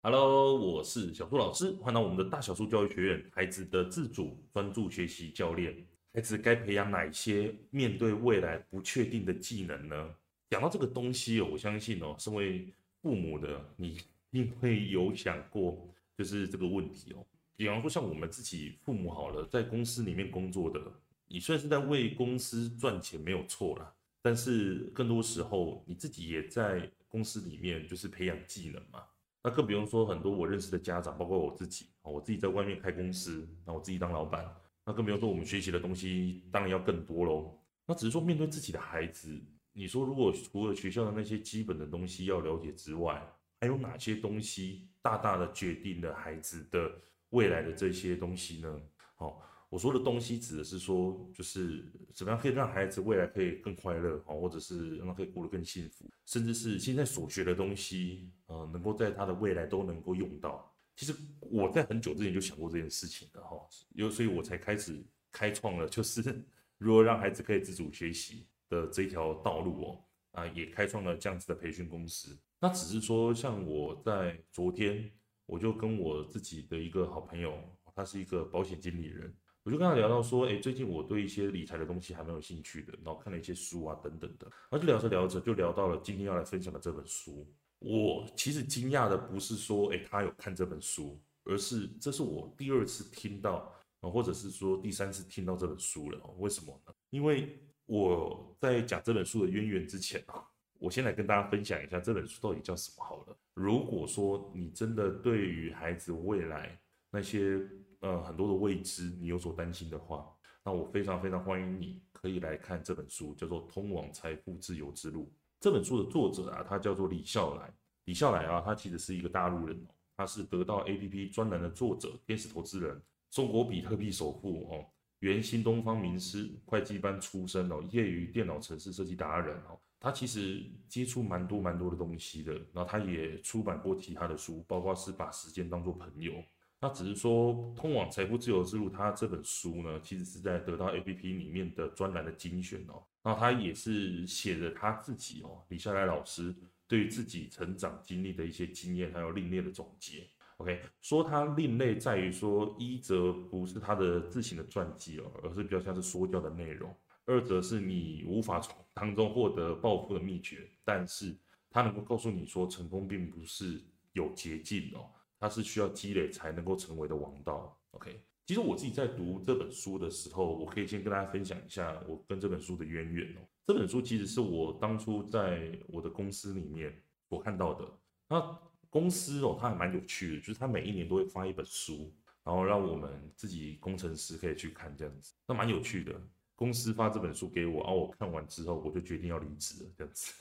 [0.00, 5.76] Hello，我是小树老师，欢迎到我们的大小数教育学院，孩子的自主专注学习教练。
[6.14, 10.14] 孩子该培养哪些面对未来不确定的技能呢？
[10.50, 12.72] 讲到这个东西哦，我相信哦，身为
[13.02, 13.96] 父母的你
[14.30, 17.26] 一定会有想过，就是这个问题哦。
[17.56, 20.80] 比方说，像我们自己父母好了，在公司里面工作的，
[21.26, 23.92] 你虽然是在为公司赚钱，没有错啦，
[24.22, 29.02] 但是更多时候你自己也在公司里面就是培养技能嘛。
[29.42, 34.44] 那更不用说很多我认识的家长，包括我自己，我自己在外面开公司，那我自己当老板。
[34.84, 37.58] 那更不用说我们学习的东西，当然要更多喽。
[37.86, 39.38] 那只是说面对自己的孩子，
[39.72, 43.22] 你说如果除了学校的那些基本的东西要了解之外，
[43.60, 46.90] 还有哪些东西大大的决定了孩子的
[47.30, 48.80] 未来的这些东西呢？
[49.14, 60.74] 好，我说的东西指的是说，就是怎么样可以让孩子未来可以更快乐，好，或者是让他可以过得更幸福，甚至是现在所学的东西，呃，能够在他的未来都能够用到。
[60.96, 63.56] 其实我在很久之前就想过这件事情的哈，
[63.94, 66.42] 有所以我才开始开创了，就是
[66.78, 72.36] 如何让孩子可以自主学习的这条道路哦，啊，也开创了这样子的培训公司。
[72.58, 75.08] 那只是说，像我在昨天，
[75.46, 77.56] 我就跟我自己的一个好朋友，
[77.94, 79.32] 他是一个保险经理人，
[79.68, 87.46] 我就跟他聊到说，哎，最近我对一些理财的东西还蛮有兴趣的，然后看了一些书啊等等的，然后就聊着聊着就聊到了今天要来分享的这本书。
[87.80, 96.18] 我其实惊讶的不是说，诶，他有看这本书，而是这是我第二次听到，或者是说第三次听到这本书了。
[96.38, 96.94] 为什么呢？
[97.10, 100.42] 因为我在讲这本书的渊源之前啊，
[100.78, 103.36] 我先来跟大家分享一下这本书到底叫什么好了。
[103.52, 107.60] 如果说你真的对于孩子未来那些
[108.00, 110.26] 呃很多的未知你有所担心的话，
[110.64, 115.24] 那我非常非常欢迎你可以来看这本书，叫做《通往财富自由之路》。
[115.60, 117.72] 这本书的作者啊，他叫做李笑来。
[118.04, 124.86] 李笑来啊，他其实是一个大陆人哦，他是得到 APP 专栏的作者，天使投资人，中国比特币首富哦，
[125.18, 129.78] 原新东方名师，会计班出身哦，业余电脑城市设计达人哦。
[130.00, 136.32] 他其实接触蛮多蛮多的东西的，然后他也出版过其他的书，包括是把时间当作朋友。
[136.80, 143.02] 那只是说通往财富自由之路，他这本书呢，其实是在得到 APP 里面的专栏的精选哦。
[143.22, 146.54] 然后他也是写着他自己哦，李笑来老师
[146.86, 150.26] 对于自己成长经历的一些经验还有另类的总结。
[150.58, 156.90] OK，说他另类在于说，一则不是他的自行的传记哦，而是比较像是说教的内容；
[157.26, 161.36] 二则是你无法从当中获得暴富的秘诀，但是
[161.70, 163.80] 他能够告诉你说，成功并不是
[164.12, 167.78] 有捷径哦，它是需要积累才能够成为的王道。
[167.92, 168.20] OK。
[168.46, 173.40] 其实我自己在读这本书的时候，我可以先跟大家分享一下我跟这本书的渊源哦。
[173.66, 176.98] 这本书其实是我当初在我的公司里面
[177.28, 177.84] 所看到的。
[178.26, 182.10] 那公司哦，它还蛮有趣的，就是它每一年都会发一本书，
[182.42, 186.18] 然后让我们自己工程师可以去看这样子，那蛮有趣的。
[186.54, 190.32] 公司发这本书给我，然后我看完之后，我就决定要离职了这样子。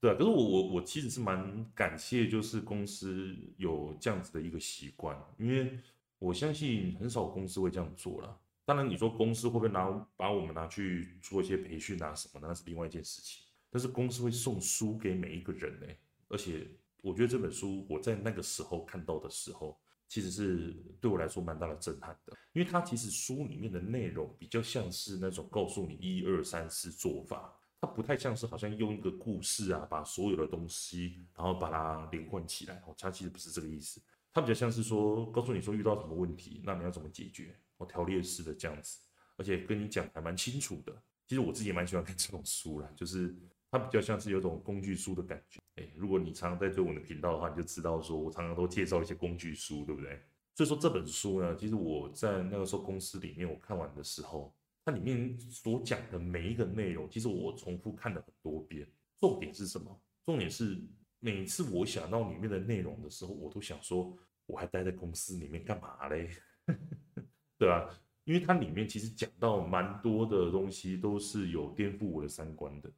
[0.00, 5.78] 对啊，可是我我我其实是蛮感谢，就是公司有这样子的一个习惯，因为。
[6.18, 8.40] 我相信很少公司会这样做了。
[8.64, 9.84] 当然，你说公司会不会拿
[10.16, 13.44] 把我们拿去做一些培训啊什么的，那是另外一件事情。
[13.68, 15.86] 但是公司会送书给每一个人呢，
[16.28, 16.66] 而且
[17.02, 19.78] 我觉得这本书我在那个时候看到的时候，
[20.08, 27.52] 其实是对我来说蛮大的震撼的，因为它其实书里面的内容比较像是那种告诉你一二三四做法，
[27.86, 34.02] 不太像是好像用一个故事啊把所有的东西然后把它连贯起来，它其实不是这个意思。
[34.32, 39.00] 它比较像是说，告诉你说遇到什么问题，那你要怎么解决，哦，条列式的这样子，
[39.36, 40.92] 而且跟你讲还蛮清楚的。
[41.26, 43.34] 其实我自己也蛮喜欢看这种书啦，就是
[43.70, 45.58] 它比较像是有种工具书的感觉。
[45.76, 50.20] 诶，如果你常常在追我的频道的话，你就知道说我常常都介绍一些工具书，对不对？
[50.54, 54.54] 所以说这本书呢，其实我在那个时候公司里面我看完的时候，
[54.86, 58.88] 它里面所讲的每一个内容，其实我重复看了很多遍。
[59.20, 60.00] 重点是什么？
[60.24, 60.80] 重点是
[61.18, 64.16] 每次我想到里面的内容的时候，我都想说。
[64.48, 66.30] 我还待在公司里面干嘛嘞？
[67.58, 67.92] 对吧？
[68.22, 72.88] 因为它里面其实讲到蛮多的东西，都是有颠覆我的三观的。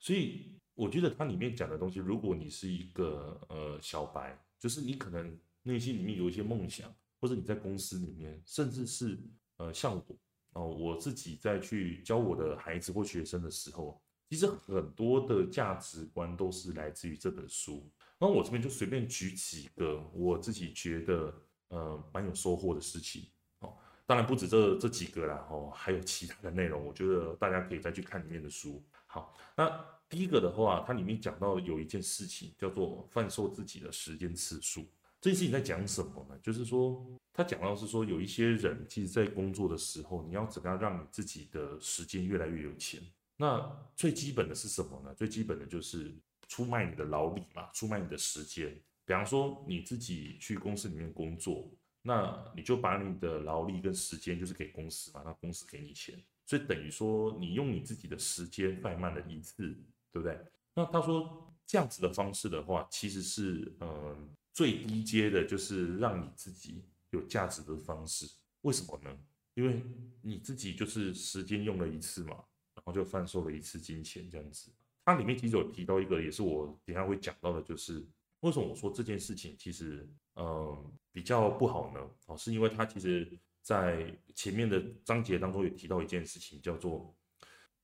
[0.00, 9.16] 所以我觉得它里面讲的东西，如果你是一个呃小白，就是你可能内心里面有一些梦想，或者你在公司里面，甚至是
[9.58, 10.18] 呃像我
[10.54, 17.88] 哦，我自己在去教我的孩子或学生的时候，其实很多的价值观都是来自于这本书。
[18.18, 21.34] 那我这边就随便举几个我自己觉得
[21.68, 23.26] 呃蛮有收获的事情
[23.58, 28.82] 哦，当然不止这这几个啦哦，还有其他的内容，我觉得大家可以再去看里面的书。
[29.06, 29.68] 好，那
[30.08, 34.86] 第一个的话，它里面讲到有一件事情叫做贩售自己的时间次数。
[35.24, 36.38] 这件事情在讲什么呢？
[36.42, 43.00] 就是说，他讲到是说，有一些人其实在工作的时候，你要怎么样让你自己的时间越来越有钱？
[43.38, 45.14] 那最基本的是什么呢？
[45.14, 46.14] 最基本的就是
[46.46, 48.70] 出卖你的劳力嘛，出卖你的时间。
[49.06, 51.70] 比方说，你自己去公司里面工作，
[52.02, 59.74] 那你就把你的劳力跟时间就是给公司嘛，那公司给你钱，所以等于说你用你自己的时间贩卖了一次。
[60.12, 60.38] 对不对？
[60.76, 64.16] 那他说这样子的方式的话，其实是呃
[64.52, 68.26] 最低阶的，就是让你自己有价值的方式。
[68.60, 69.18] 为什么呢？
[69.54, 69.82] 因为
[70.20, 72.36] 你自己就是时间用了一次嘛，
[72.74, 74.70] 然后就贩售了一次金钱这样子。
[75.04, 78.06] 它里面其实有提到一个，也是我等下会讲到的，就是
[78.40, 80.76] 为什么我说这件事情其实呃
[81.12, 82.00] 比较不好呢？
[82.26, 83.30] 哦，是因为它其实
[83.62, 87.14] 在前面的章节当中有提到一件事情，叫做。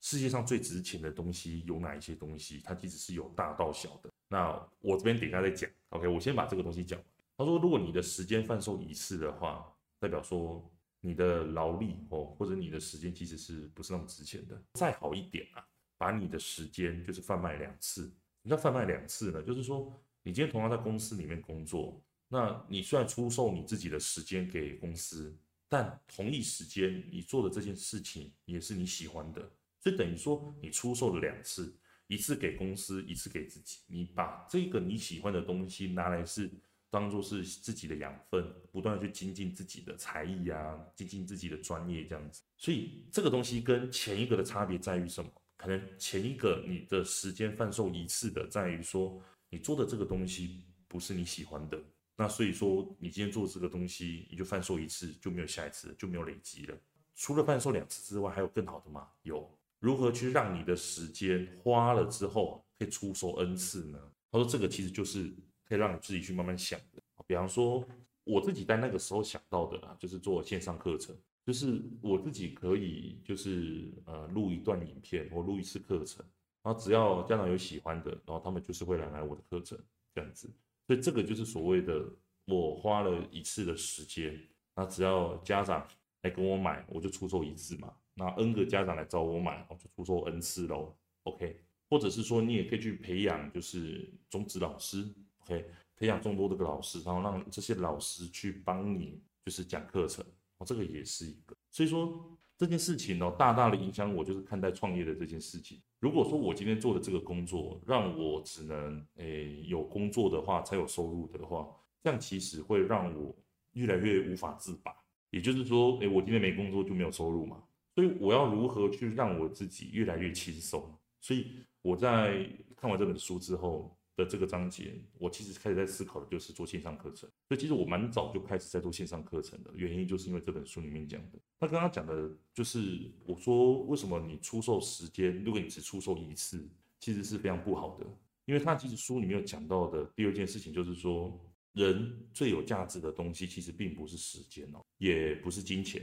[0.01, 2.61] 世界上最值钱的东西有哪一些东西？
[2.65, 4.11] 它其实是有大到小的。
[4.29, 4.51] 那
[4.81, 5.69] 我这边等一下再讲。
[5.91, 7.09] OK，我先把这个东西讲完。
[7.37, 10.71] 他说，如果你的时间贩售一次的话，代表说
[11.01, 14.63] 你的劳力哦，或者你的时间其实是不是那么值钱的？
[14.75, 15.67] 再好一点啊，
[15.99, 18.11] 把你的时间就是贩卖两次。
[18.43, 19.93] 你要贩卖两次呢，就是说
[20.23, 25.37] 你今天同样在公司里面工作，那你虽然出售你自己的时间给公司，
[25.69, 29.51] 但同一时间你做的这件事情也是你喜欢的。
[29.81, 31.75] 所以等于说，你出售了两次，
[32.07, 33.79] 一次给公司，一次给自己。
[33.87, 36.51] 你把这个你喜欢的东西拿来是
[36.91, 42.43] 当做是自己的养分，不断的去精进自己的才艺啊，精进自己的专业这样子。
[42.59, 45.31] 所以这个东西跟前一个的差别在于什么？
[45.57, 51.79] 可能前一个你的时间贩售一次的，在于说你做的这个东西不是你喜欢的，
[52.17, 56.77] 那所以说你今天做这个东西，你就贩售一次就没有下一次，就没有累积了。
[57.15, 59.09] 除了贩售两次之外，还有更好的吗？
[59.23, 59.55] 有。
[59.81, 63.99] 如何去让你的时间花了之后可以出售 N 次呢？
[64.31, 65.35] 他说这个其实就是
[65.65, 67.03] 可以让你自己去慢慢想的。
[67.27, 67.85] 比方说
[68.25, 76.25] 我自己在那个时候想到的啦，就是做线上课程，就是我自己可以就是呃录一段影片或录一次课程，
[76.63, 79.79] 然后只要家长有喜欢的，然后他们就是会来买我的课程
[80.15, 80.49] 这样子。
[80.87, 82.05] 所以这个就是所谓的
[82.45, 84.39] 我花了一次的时间，
[84.75, 85.87] 那只要家长
[86.23, 87.95] 来跟我买，我就出售一次嘛。
[88.21, 91.59] 那 N 个家长来找我买，我就出售 N 次喽，OK？
[91.89, 95.09] 或者是说你也可以去培养，就是种子老师
[95.41, 95.65] ，OK？
[95.97, 100.23] 培养众多的个老师，然后让这些老师去帮你，就是讲课程，
[100.59, 101.57] 哦，这个也是一个。
[101.71, 105.81] 所以说这件事情哦，大大的影响我就是看待创业的这件事情。
[105.99, 111.67] 如果说我今天做的这个工作让我只能诶有工作的话才有收入的话，
[112.03, 113.35] 这样其实会让我
[113.73, 114.95] 越来越无法自拔。
[115.31, 117.63] 也就是说，诶，我今天没工作就没有收入嘛。
[118.01, 120.99] 所以我要如何去让我自己越来越轻松？
[121.21, 121.53] 所以
[121.83, 127.29] 我在看完这本书之后的这个章节，我其实开始在思考的就是做线上课程。
[127.47, 131.39] 所以其实我蛮早就开始在做线上课程的，原因就是因为这本书里面讲的。
[131.59, 136.67] 他刚刚讲的就是我说为什么你出售时间，如果你只出售一次，
[137.01, 138.07] 其实是非常不好的。
[138.47, 141.39] 因为他其实书里面有讲到的第二件事情就是说，
[141.75, 146.03] 人最有价值的东西其实并不是时间哦，也不是金钱。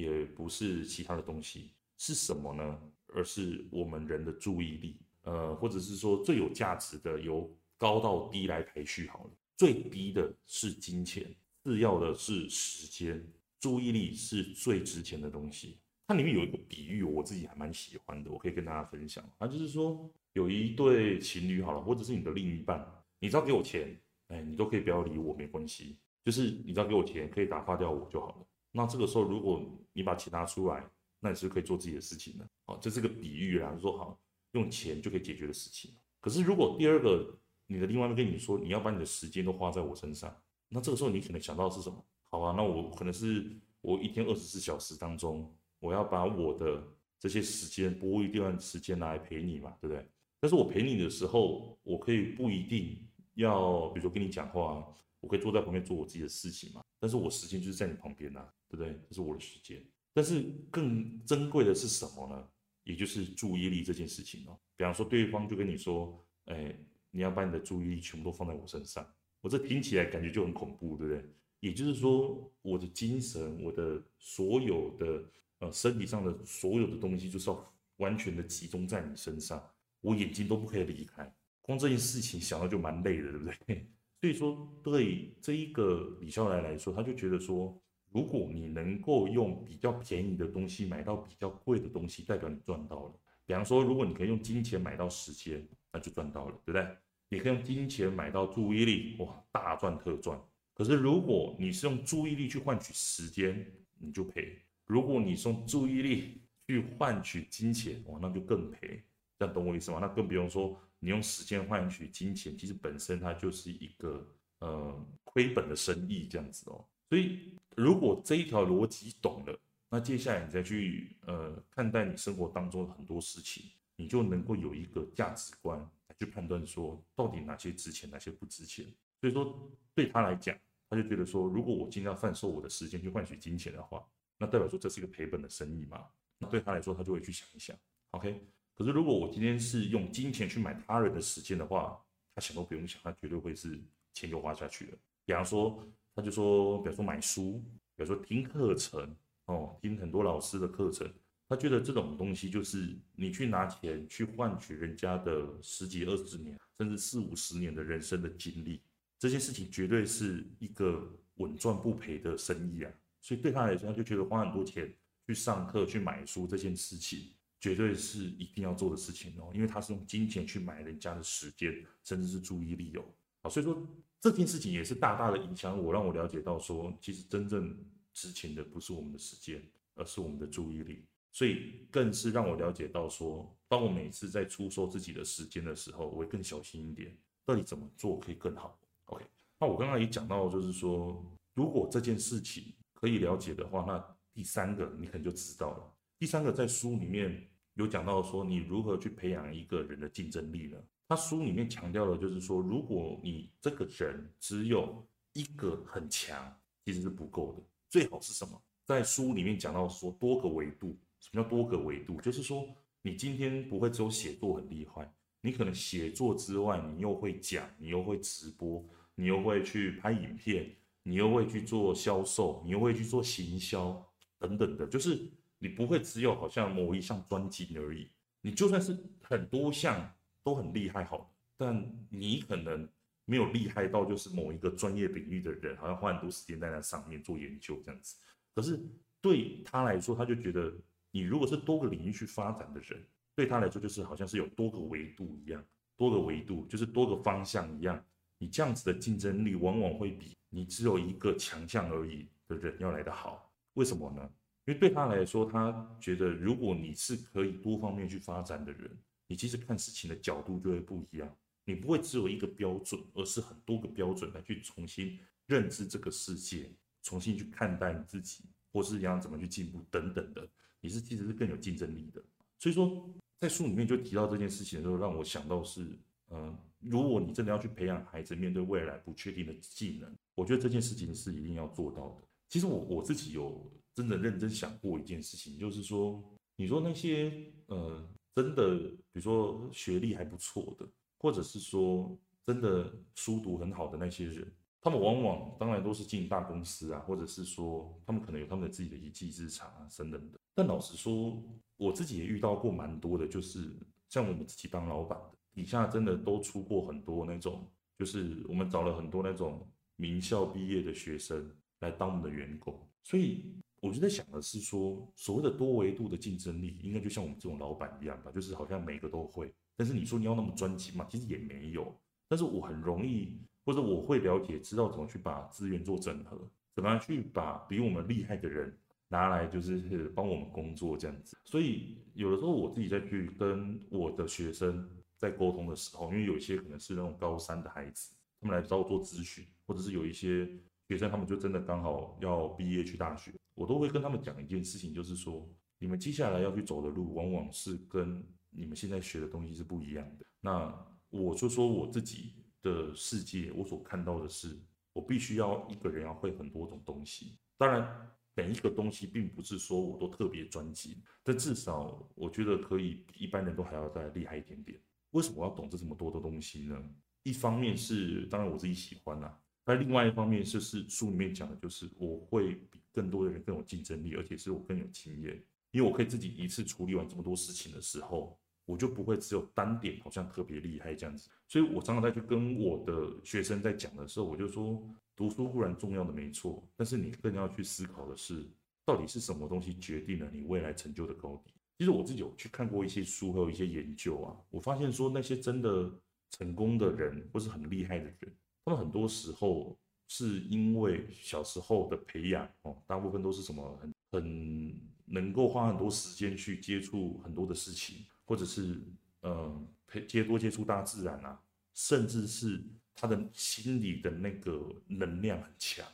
[0.00, 2.80] 也不是其他的东西，是什么呢？
[3.14, 9.30] 而是我们人的注意力，呃，或者是说最有价值的，由高到低来排序好了。
[9.56, 11.34] 最低的是金钱，
[11.64, 13.26] 次要的是时间，
[13.58, 15.78] 注意力是最值钱的东西。
[16.06, 19.24] 它里面有一个比喻，我自己还蛮喜欢的，我可以跟大家分享。
[19.38, 22.86] 它就是说，有一对情侣好了，或者是你的另一半，
[23.18, 28.46] 你只要给我钱，哎，你都可以不要理我，没关系，就是你只要给我钱，可以打发掉我就好了。
[28.72, 30.84] 那这个时候，如果你把钱拿出来，
[31.20, 32.48] 那你是可以做自己的事情的。
[32.64, 34.20] 好，这是个比喻啦，说好
[34.52, 35.96] 用钱就可以解决的事情。
[36.20, 40.34] 可是如果第二个你的另外一半跟你说，你要把你的时间都花在我身上，
[40.68, 42.04] 那这个时候你可能想到是什么？
[42.30, 46.82] 好啊，那我可能是我一天二十四小时当中，我要把我的
[47.18, 50.06] 这些时间拨一段时间来陪你嘛，对不对？
[50.40, 54.86] 但是我陪你的时候，我可以不一定要，比如说跟你讲话，
[55.20, 56.80] 我可以坐在旁边做我自己的事情嘛。
[57.00, 58.98] 但是我时间就是在你旁边呐、对不对？
[59.08, 59.82] 这是我的时间。
[60.12, 62.48] 但是更珍贵的是什么呢？
[62.84, 64.58] 也就是注意力这件事情哦。
[64.76, 66.74] 比方说，对方就跟你说：“哎，
[67.10, 69.06] 你要把你的注意力全部都放在我身上。”
[69.40, 71.24] 我这听起来感觉就很恐怖，对不对？
[71.60, 75.24] 也就是说，我的精神，我的所有的
[75.58, 79.62] 呃身体上的所有的东西，就是要完全的集中在你身上，
[80.00, 81.32] 我眼睛都不可以离开。
[81.60, 83.86] 光这件事情想到就蛮累的，对不对？
[84.20, 93.14] 所以说，对这一个李笑来来说，他就觉得说，如果你能够用比较便宜的东西买到比较贵的东西，代表你赚到了。
[93.46, 96.86] 比方说，如果你可以用金钱买到时间，那就赚到了，对不对？
[97.30, 100.40] 你可以用金钱买到注意力，哇，大赚特赚。
[100.74, 103.66] 可是如果你是用注意力去换取时间，
[103.98, 109.02] 你就赔；如果你是用注意力去换取金钱，哇，那就更赔。
[109.38, 109.98] 这样懂我意思吗？
[110.00, 114.26] 那更不用说你用时间换取金钱，其实本身它就是一个
[114.60, 116.84] 呃亏本的生意这样子哦。
[117.08, 126.14] 所以如果这一条逻辑懂了，那接下来你再去呃看待你生活当中的很多事情，你就能够有一个价值观来。
[126.18, 128.84] 去判断说到底哪些值钱，哪些不值钱。
[129.20, 130.58] 所以说对他来讲，
[130.90, 134.04] 他就觉得说，如果我今天要贩售我的时间去换取金钱的话，
[134.36, 136.04] 那代表说这是一个赔本的生意嘛。
[136.36, 137.76] 那对他来说，他就会去想一想
[138.10, 138.44] ，OK。
[138.74, 141.96] 可是如果我今天是用金钱去买他人的时间的话，
[142.34, 143.80] 他想都不用想，他绝对会是
[144.12, 144.98] 钱就花下去了。
[145.24, 145.86] 比方说，
[146.18, 147.62] 他就说，比方说买书，
[147.94, 151.08] 比方说听课程，哦，听很多老师的课程。
[151.48, 158.82] 他觉得这种东西就是你去拿钱去换取人家的十几二十年，甚至四五十年的人生的经历，
[159.16, 162.92] 这件事情绝对是一个稳赚不赔的生意啊！
[163.20, 164.92] 所以对他来说，他就觉得花很多钱
[165.24, 171.72] 去上课、去买书这件事情，绝对是一定要做的事情哦，因为他是用金钱去买人家的时间，
[172.02, 173.04] 甚至是注意力哦。
[173.42, 173.86] 好，所以说
[174.20, 177.76] 这件事情也是大大的影响我，让我了解到说，其实真正
[178.12, 179.62] 值钱的不是我们的时间，
[179.94, 181.04] 而是我们的注意力。
[181.30, 188.76] 所以更是让我了解到说，当我每次在出售自己的时间的时候，我会更小心一点，到底怎么做可以更好。
[189.04, 189.24] OK，
[189.60, 195.94] 那我刚刚也讲到，就是说，如果这件事情可以了解的话，那第三个你可能就知道了。
[196.18, 197.48] 第三个在书里面
[197.78, 200.76] 有讲到说，你如何去培养一个人的竞争力呢？
[201.06, 206.52] 他书里面强调的就是说，如果你这个人只有一个很强，
[206.84, 208.60] 其实是不够的，最好是什么？
[208.84, 210.98] 在书里面讲到说，多个维度。
[211.20, 212.20] 什么叫多个维度？
[212.20, 212.68] 就是说，
[213.02, 224.04] 你今天不会只有写作很厉害，你可能写作之外，你又会讲，你又会直播，你又会去拍影片，你又会去做销售，你又会去做行销
[224.38, 224.86] 等等的。
[224.86, 228.08] 就是你不会只有好像某一项专精而已。
[228.40, 232.88] 你就算是很多项都很厉害，好，但你可能
[233.24, 238.16] 没有厉害到就是某一个专业领域的人，好像花很多时间在那上面做研究这样子。
[238.54, 238.80] 可是
[239.20, 240.72] 对他来说，他就觉得。
[241.10, 243.02] 你如果是多个领域去发展的人，
[243.34, 245.64] 对他来说就是好像是有多个维度一样，
[245.96, 248.04] 多个维度就是多个方向一样。
[248.36, 253.50] 你这样子的竞争力往往会比你只有一个强项而已的人要来得好。
[253.72, 254.30] 为什么呢？
[254.68, 258.90] 因为对他来说，他觉得如果你是可以多方面去发展的人，
[259.26, 261.36] 你其实看事情的角度就会不一样。
[261.64, 266.70] 你不会只有一个标准，而是很多个标准来去重新认知这个世界，
[267.02, 270.46] 重新去看待你自己，或是要怎么去进步等等的。
[270.82, 272.22] 你是其实是更有竞争力的，
[272.58, 273.10] 所以说
[273.40, 275.98] 在书里面就提到这件事情的时候，让我想到是，
[276.28, 282.28] 嗯，如果你真的要去培养孩子面对未来不确定的技能，我觉得这件事情是一定要做到的。
[282.50, 286.22] 其实我我自己有真的认真想过一件事情，就是说，
[286.54, 287.32] 你说那些
[287.66, 288.78] 呃真的，
[289.10, 290.86] 比如说学历还不错的，
[291.18, 294.46] 或者是说真的书读很好的那些人。
[294.80, 300.38] 他们往往当然都是进大公司啊，或者是说他们可能有他们的自己的一技之长啊，等等的。
[300.54, 301.42] 但老实说，
[301.76, 303.74] 我自己也遇到过蛮多的，就是
[304.08, 311.50] 像我们自己当老板的，底下真的都出过很多那种，就是我们找了很多那种名校毕业的学生
[311.80, 312.80] 来当我们的员工。
[313.02, 313.42] 所以
[313.80, 319.52] 我就在想的是说，所谓的多维度的竞争力，应该就像我们这种老板一样吧，就是好像每个都会。
[319.76, 321.94] 但是你说你要那么专精嘛，其实也没有。
[322.28, 323.38] 但是我很容易。
[323.66, 326.40] 或者我会了解，知道怎么去把资源做整合，
[326.74, 328.74] 怎么样去把比我们厉害的人
[329.08, 331.36] 拿来，就是帮我们工作这样子。
[331.44, 340.48] 所以有的时候我自己在去跟我的学生在沟通的时候，因为有一些可能是那种高三的孩子，他们来找我做咨询，或者是有一些
[340.88, 345.48] 学生他们就真的刚好要毕业去大学，我都会跟他们讲一件事情，就是说
[345.78, 350.24] 你们接下来要去走的路，往往是跟你们现在学的东西是不一样的。
[350.40, 350.72] 那
[351.10, 352.34] 我就说我自己。
[352.60, 354.60] 的世界，我所看到的是，
[354.92, 357.38] 我必须要一个人要会很多种东西。
[357.56, 364.76] 当然，每一个东西并不是说我都特别专精，但至少我觉得可以比一般人都还要再厉害一点点。
[365.12, 366.76] 为什么我要懂这这么多的东西呢？
[367.22, 375.40] 一方面是当然我自己喜欢啦，但另外一方面就是书里面讲的就是我会比更多的人更有竞争力，而且是我更有经验，
[375.70, 378.38] 因为我可以自己一次处理完这么多事情的时候。
[378.68, 382.92] 我就不会只有单点好像特别厉害这样子，所以我常常在去跟我的
[383.24, 384.78] 学生在讲的时候，我就说，
[385.16, 388.46] 读书固然重要的没错，但是你更要去思考的是，
[388.84, 391.54] 到底是什么东西决定了你未来成就的高低？
[391.78, 395.90] 其实我自己有去看过一些书，还有一些研究啊，我发现说那些真的
[396.32, 398.36] 成功的人，或是很厉害的人，
[398.66, 399.74] 他们很多时候
[400.08, 408.82] 是因为小时候的培养哦，大部分都是什么很很能够花很多时间去接触很多的事情，或者是
[409.22, 409.68] 嗯，
[410.08, 411.40] 接多接触大自然啊，
[411.74, 415.86] 甚至是他的心理的那个能量很强。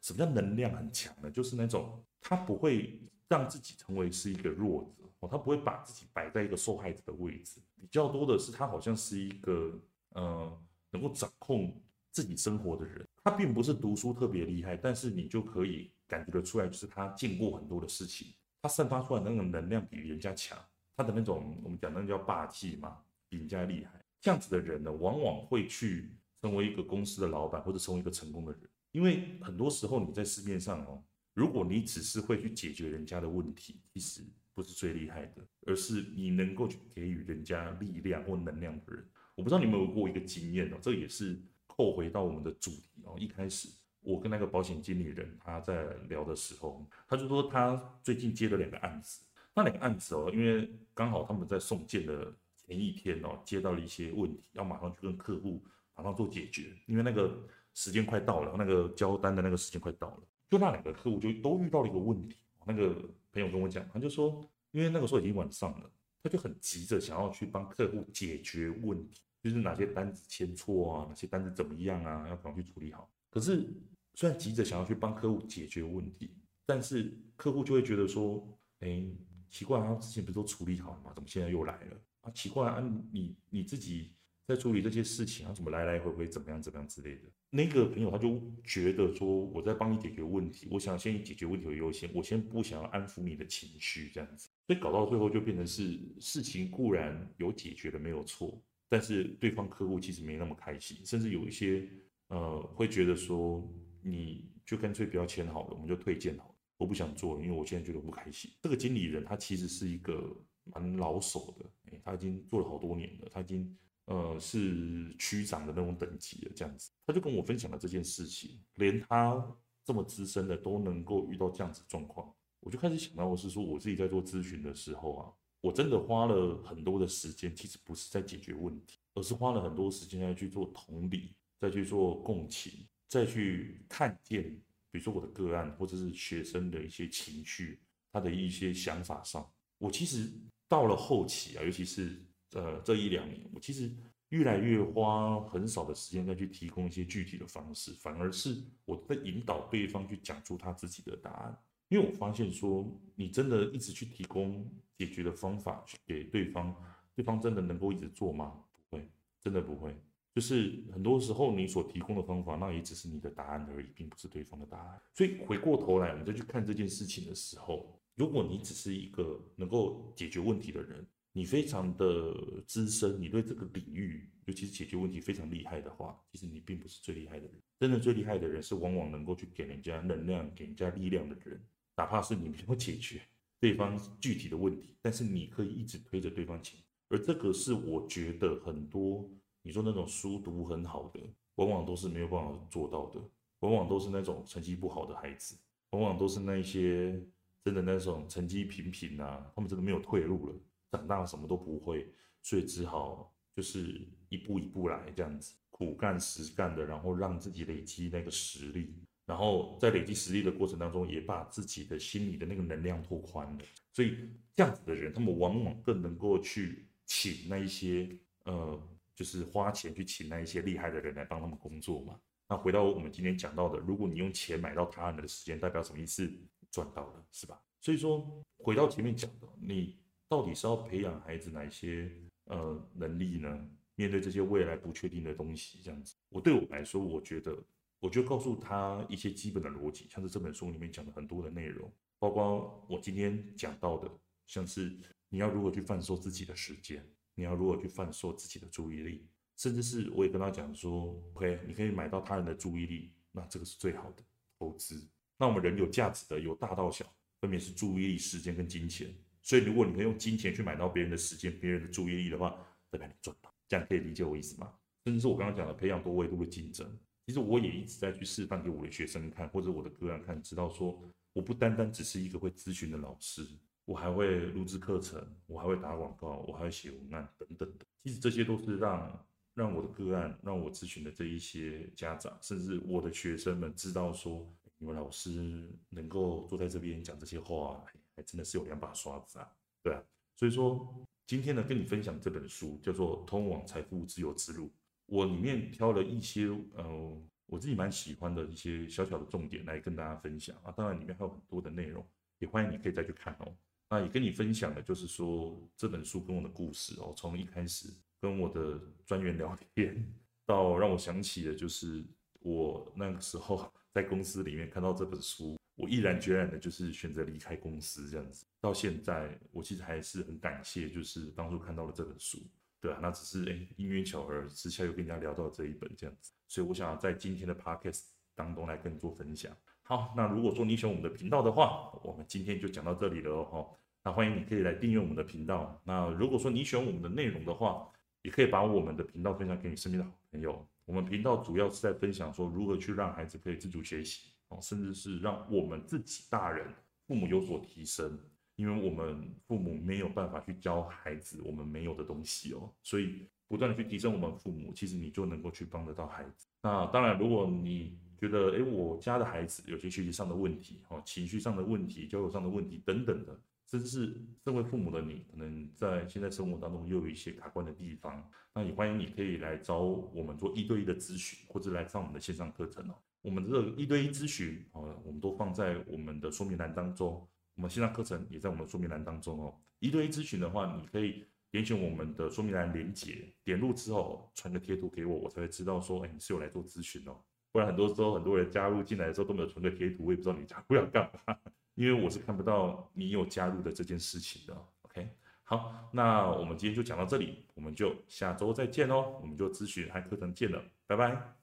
[0.00, 1.30] 什么叫能量很强呢？
[1.30, 7.60] 就是那种他不会让自己成为是一个弱者哦，他不会把自己摆在一个受害者的位置。
[7.80, 9.78] 比较多的是他好像是一个
[10.10, 11.80] 呃能够掌控
[12.12, 13.04] 自己生活的人。
[13.24, 18.28] 他并不是读书特别厉害，但是你就可以感觉得出来，就是他见过很多的事情，
[18.60, 20.56] 他散发出来那种能量比人家强。
[20.96, 24.00] 他的那种我们讲那叫霸气嘛，比人家厉害。
[24.20, 28.60] 这样子的人呢，往往会去成为一个公司的老板，或者成为一个成功的人。
[28.92, 31.02] 因为很多时候你在市面上哦，
[31.34, 34.22] 如果你只是会去解决人家的问题，其实
[34.54, 39.02] 不是最厉害的，而是你能够去给予人家力量或能量的人。
[39.34, 41.40] 我不知道你有没有过一个经验哦，这也是
[41.76, 43.16] 扣回到我们的主题哦。
[43.18, 43.68] 一开始
[44.02, 49.24] 我跟那个保险经理人他在聊的时候，他就说他最近接了两个案子，
[49.54, 55.62] 那两个案子哦，因为刚好他们在送件的前一天哦，接到了一些问题，要马上去跟客户
[55.96, 57.32] 马上做解决，因为那个。
[57.74, 62.36] 时间快到了，那个交单的那个时间快到了，就那两个客户就都遇到了一个问题。
[62.66, 62.94] 那个
[63.32, 65.90] 朋友跟我讲，他就说，因为那个时候已经晚上了，
[66.22, 73.10] 他就很急着想要去帮客户解决问题，就是哪些单子签错啊，哪些单子怎么样啊，要怎么去处理好。
[73.28, 73.66] 可是
[74.14, 76.30] 虽然急着想要去帮客户解决问题，
[76.64, 78.46] 但是客户就会觉得说，
[78.80, 79.04] 哎，
[79.50, 81.12] 奇怪，他之前不是都处理好了吗？
[81.14, 81.96] 怎么现在又来了？
[82.20, 82.80] 啊，奇怪啊，
[83.10, 84.12] 你你自己。
[84.44, 87.22] 在处理这些事情啊，怎么来来回回，怎么样怎么样之类的。
[87.50, 94.50] 那个朋友他就觉得说，我在帮你解决问题，我想先以解决问题为优先，我先不想要安抚你的情绪这样子。
[94.66, 98.60] 所以搞到最后就变成是事情固然有解决的没有错，
[98.92, 101.88] 但是对方客户其实没那么开心，甚至有一些
[102.28, 103.66] 呃会觉得说，
[104.02, 108.50] 你就干脆不要签好了，我们就退件好了，我不想做了，因为我现在觉得不开心。
[108.60, 113.74] 这个经理人他其实是一个蛮老手的，他已经做了好多年了，他已经。
[114.06, 119.40] 呃，是区长的那种等级的这样子，他就跟我分享了这件事情，连他
[119.84, 134.42] 这么资深的都能够遇到这样子状况，我就开始想到，我是说我自己在做咨询的时候啊，我真的花了很多的时间，其实不是在解决问题，而是花了很多时间在去做同理，再去做共情，再去看见，
[134.90, 137.80] 比如说我的个案或者是学生的一些情绪，
[138.12, 140.30] 他的一些想法上，我其实
[140.68, 142.20] 到了后期啊，尤其是。
[142.54, 143.90] 呃，这一两年，我其实
[144.28, 151.58] 越来越花很少的时间再去提供一些具体的方式，反而是我在引导对方去讲出他自己的答案。
[151.92, 156.74] 因为我发现说，你真的一直去提供解决的方法去给对方，
[157.14, 158.64] 对方真的能够一直做吗？
[158.88, 159.06] 不会，
[159.42, 159.94] 真的不会。
[160.34, 164.98] 就是很多时候你所提供的方法，那也只是你的答案而已，并不是对方的答案。
[165.12, 171.06] 所以回过头来，我们再去看这件事情的时候，如果你只是一个能够解决问题的人。
[171.34, 177.54] 你非常的资深，你对这个领域，尤其是解决问题非常厉害的话，其实你并不是最厉害的人。
[177.80, 181.58] 真的最厉害的人是往往能够去给人家能量、给人家力量的人。
[181.96, 183.20] 哪怕是你没有解决
[183.60, 186.78] 对方具体的问题，但是你可以一直推着对方前。
[187.08, 189.28] 而这个是我觉得很多
[189.62, 191.20] 你说那种书读很好的，
[191.56, 193.20] 往往都是没有办法做到的。
[193.60, 195.56] 往往都是那种成绩不好的孩子，
[195.90, 197.22] 往往都是那些
[197.64, 200.54] 真的那种成绩平平啊，他们真的没有退路了。
[200.90, 204.00] 长大什么都不会，所以只好就是
[204.30, 213.64] 一步一步来这样子，苦干实干的，然后让自己累积那个实力，然后在累积实力的过程当中，也把自己的心里的那个能量拓宽了。
[213.92, 214.16] 所以
[214.54, 218.08] 这样子的人，他们往往更能够去请那一些
[218.44, 218.80] 呃，
[219.14, 222.18] 就是花钱去请那一些厉害的人来帮他们工作嘛。
[222.48, 226.30] 那回到我们今天讲到的，如果你用钱买到他人的时间，代表什么意思？
[226.70, 227.60] 赚到了，是吧？
[227.80, 229.96] 所以说回到前面讲的，你。
[230.28, 232.10] 到底是要培养孩子哪一些
[232.44, 233.68] 呃能力呢？
[233.96, 237.54] 面对这些未来不确定的东西，这样子，我对我来说，我觉得，
[238.02, 241.88] 我就告诉他一些基本的逻辑，像是这本书里面讲的很多的内容，
[242.18, 244.10] 包括我今天讲到的，
[244.48, 244.92] 像是
[245.28, 254.24] 你要如何去贩售自己的时间，你要如何去贩售自己的注意力，甚至是我也跟他讲说，OK，你可以买到他人的注意力，那这个是最好的
[254.58, 255.08] 投资。
[255.38, 257.06] 那我们人有价值的，由大到小，
[257.40, 259.14] 分别是注意力、时间跟金钱。
[259.42, 262.50] 所以，如果你可以用金钱去买到别人的时间、别人的注意力的话，
[262.90, 263.52] 代表你赚到。
[263.68, 264.72] 这样可以理解我意思吗？
[265.04, 271.00] 甚至是我刚刚讲的培养多维度的竞争，其实我也一直在去示范给我的学生看，或者我的个案看，知道说
[271.32, 273.46] 我不单单只是一个会咨询的老师，
[273.84, 277.84] 我还会录制课程，我还会打广告，我还会写文案等等的。
[278.02, 284.46] 其实这些都是让让我的个案，让我咨询的这一些家长，甚至我的学生们知道说，
[284.78, 287.84] 你们老师能够坐在这边讲这些话，
[288.16, 289.48] 还真的是有两把刷子啊。
[289.82, 290.02] 对啊，
[290.36, 294.66] 所以说今天呢，跟你分享这本书叫做《通往财富自由之路》，
[295.12, 297.22] 我里面挑了一些呃。
[297.46, 302.02] 我自己蛮喜欢的一些小小的重点来跟大家分享啊，当然里面还有很多的内容，
[302.38, 303.54] 也欢迎你可以再去看哦。
[303.90, 310.02] 那也跟你分享的就是说这本书跟我的故事哦，从一开始跟我的专员聊天，
[310.46, 312.02] 到让我想起的就是
[312.40, 318.46] 我那个时候在公司里面看到这本书，我毅然决然的就是选择离开公司这样子。
[318.62, 322.38] 到现在我其实还是很感谢，就是当初看到了这本书。
[322.82, 329.56] 对啊，那只是哎，因缘巧合之下又跟人家聊到这一本这样子，所以我想在今天的 podcast 当中来跟你做分享。
[329.84, 333.70] 好，那如果说你喜欢我们的频道的话，我们今天就讲到这里了哦。
[334.02, 335.80] 那欢迎你可以来订阅我们的频道。
[335.84, 337.88] 那如果说你喜欢我们的内容的话，
[338.22, 340.66] 也可以把我们的频道分享给你身边的好朋友。
[340.84, 346.66] 我们频道主要是在分享说如何去让孩子可以自主学习哦，甚至是让我们自己大人
[347.06, 348.18] 父母有所提升。
[348.62, 356.46] 因为我们父母没有办法去教孩子我们没有的东西哦，所以不断的去提升我们父母，其实你就能够去帮得到孩子。
[356.62, 372.94] 那当然，如果你觉得，诶，我家的孩子有些学习上的问题，哦，情绪上的问题，交友上的问题等等的，甚至是身为父母的你，可能在现在生活当中又有一些卡关的地方，那也欢迎你可以来找我们做一对一的咨询，或者来上我们的线上课程哦。
[373.22, 377.26] 我们这个一对一咨询，哦，我们都放在我们的说明栏当中。
[377.54, 379.54] 我们线上课程也在我们的说明栏当中哦。
[379.78, 387.16] 一对一咨询的话，你可以点选我们的说明栏连接，点入之后传个贴图给我，我才会知道说，哎，你是有来做咨询哦。
[387.50, 391.36] 不然很多时候很多人加入进来的时候都没有传个贴图，我也不知道你加入要干嘛，
[391.74, 394.56] 因为我是看不到你有加入的这件事情的。
[394.82, 395.08] OK，
[395.44, 399.18] 好，那我们今天就讲到这里，我们就下周再见哦。
[399.20, 401.41] 我们就咨询和课程见了，拜拜。